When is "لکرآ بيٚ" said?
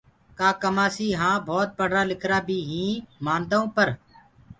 2.11-2.67